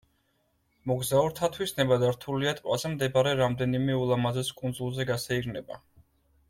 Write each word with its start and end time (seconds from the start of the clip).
მოგზაურთათვის 0.91 1.73
ნებადართულია 1.81 2.55
ტბაზე 2.61 2.93
მდებარე 2.95 3.37
რამდენიმე 3.43 4.01
ულამაზეს 4.07 4.53
კუნძულზე 4.63 5.11
გასეირნება. 5.15 5.81